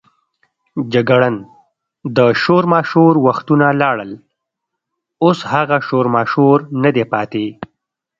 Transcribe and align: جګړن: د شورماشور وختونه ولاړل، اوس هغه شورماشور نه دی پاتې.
جګړن: 0.93 1.35
د 2.17 2.19
شورماشور 2.41 3.13
وختونه 3.27 3.65
ولاړل، 3.71 4.11
اوس 5.23 5.39
هغه 5.53 5.77
شورماشور 5.87 6.57
نه 6.83 6.89
دی 6.95 7.03
پاتې. 7.13 7.45